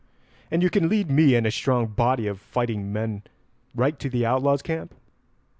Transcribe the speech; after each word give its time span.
"And 0.49 0.63
you 0.63 0.71
could 0.71 0.85
lead 0.87 1.11
me 1.11 1.35
and 1.35 1.45
a 1.45 1.51
strong 1.51 1.85
body 1.85 2.25
of 2.25 2.39
fighting 2.41 2.91
men 2.91 3.21
right 3.75 3.99
to 3.99 4.09
the 4.09 4.25
outlaws' 4.25 4.63
camp?" 4.63 4.95